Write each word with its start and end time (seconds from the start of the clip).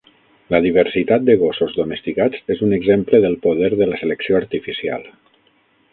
La 0.53 0.59
diversitat 0.65 1.27
de 1.27 1.35
gossos 1.41 1.75
domesticats 1.81 2.41
és 2.55 2.65
un 2.69 2.73
exemple 2.79 3.23
del 3.27 3.39
poder 3.47 3.73
de 3.83 3.89
la 3.93 4.03
selecció 4.05 4.41
artificial. 4.45 5.07